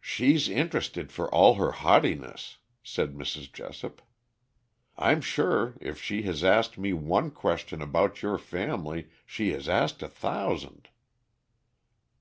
"She's 0.00 0.48
interested 0.48 1.12
for 1.12 1.32
all 1.32 1.54
her 1.54 1.70
haughtiness," 1.70 2.56
said 2.82 3.14
Mrs. 3.14 3.52
Jessop. 3.52 4.02
"I'm 4.98 5.20
sure 5.20 5.76
if 5.80 6.02
she 6.02 6.22
has 6.22 6.42
asked 6.42 6.78
me 6.78 6.92
one 6.92 7.30
question 7.30 7.80
about 7.80 8.22
your 8.22 8.38
family, 8.38 9.08
she 9.24 9.52
has 9.52 9.68
asked 9.68 10.02
a 10.02 10.08
thousand." 10.08 10.88